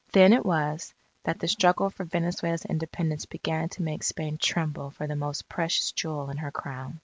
Then 0.13 0.33
it 0.33 0.43
was, 0.43 0.95
that 1.25 1.37
the 1.39 1.47
struggle 1.47 1.91
for 1.91 2.05
Venezuela's 2.05 2.65
Independence 2.65 3.27
began 3.27 3.69
to 3.69 3.83
make 3.83 4.01
Spain 4.01 4.39
tremble 4.39 4.89
for 4.89 5.05
the 5.05 5.15
most 5.15 5.47
precious 5.47 5.91
jewel 5.91 6.31
in 6.31 6.37
her 6.37 6.49
Crown. 6.49 6.99